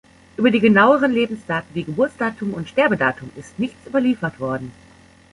Über 0.35 0.49
die 0.49 0.59
genaueren 0.59 1.11
Lebensdaten, 1.11 1.75
wie 1.75 1.83
Geburtsdatum 1.83 2.55
und 2.55 2.67
Sterbedatum, 2.67 3.29
ist 3.35 3.59
nichts 3.59 3.85
überliefert 3.85 4.39
worden. 4.39 4.71